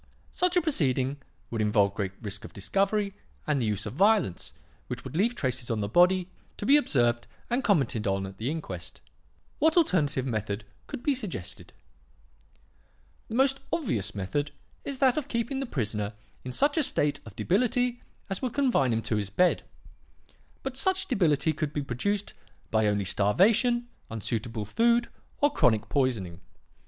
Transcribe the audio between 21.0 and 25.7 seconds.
debility could be produced by only starvation, unsuitable food, or